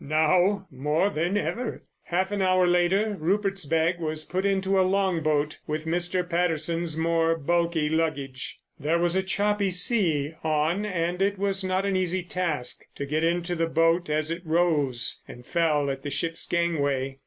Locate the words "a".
4.79-4.81, 9.15-9.21